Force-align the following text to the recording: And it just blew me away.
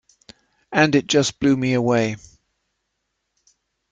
And 0.71 0.95
it 0.95 1.05
just 1.05 1.39
blew 1.39 1.55
me 1.55 1.73
away. 1.75 2.15